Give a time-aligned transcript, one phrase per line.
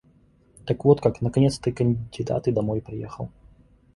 [0.65, 3.29] Так вот как, наконец ты кандидат и домой приехал.